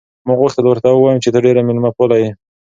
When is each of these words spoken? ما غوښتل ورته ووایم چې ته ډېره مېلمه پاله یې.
ما 0.25 0.33
غوښتل 0.39 0.65
ورته 0.67 0.87
ووایم 0.91 1.19
چې 1.23 1.29
ته 1.33 1.39
ډېره 1.45 1.61
مېلمه 1.67 1.89
پاله 1.97 2.17
یې. 2.23 2.31